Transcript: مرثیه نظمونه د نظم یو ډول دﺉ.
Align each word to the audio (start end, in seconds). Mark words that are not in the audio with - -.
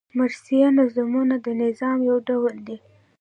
مرثیه 0.17 0.67
نظمونه 0.77 1.35
د 1.45 1.47
نظم 1.61 1.97
یو 2.09 2.17
ډول 2.27 2.53
دﺉ. 2.67 2.77